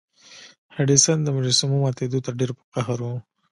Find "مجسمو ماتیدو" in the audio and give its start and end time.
1.37-2.19